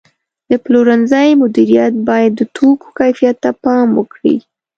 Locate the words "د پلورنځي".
0.49-1.29